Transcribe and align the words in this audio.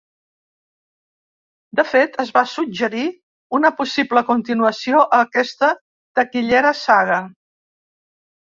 De 1.79 1.83
fet, 1.89 2.17
es 2.23 2.31
va 2.37 2.43
suggerir 2.53 3.03
una 3.59 3.71
possible 3.83 4.25
continuació 4.31 5.05
a 5.05 5.21
aquesta 5.29 5.71
taquillera 6.21 6.73
saga. 6.81 7.23